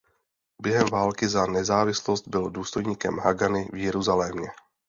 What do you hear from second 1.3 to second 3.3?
nezávislost byl důstojníkem